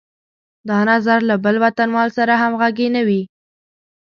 دا 0.69 0.79
نظر 0.91 1.19
له 1.29 1.35
بل 1.43 1.55
وطنوال 1.63 2.09
سره 2.17 2.33
همغږی 2.41 2.87
نه 2.95 3.01
وي. 3.07 3.21